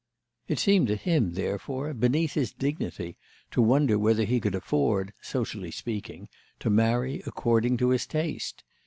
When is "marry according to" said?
6.71-7.89